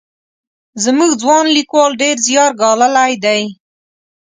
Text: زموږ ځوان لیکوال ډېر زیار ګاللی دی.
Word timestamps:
زموږ 0.83 1.11
ځوان 1.21 1.45
لیکوال 1.57 1.91
ډېر 2.01 2.15
زیار 2.27 2.51
ګاللی 2.61 3.13
دی. 3.23 3.41